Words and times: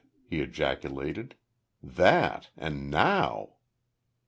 he 0.27 0.41
ejaculated. 0.41 1.35
"That 1.83 2.49
and 2.57 2.89
now!" 2.89 3.57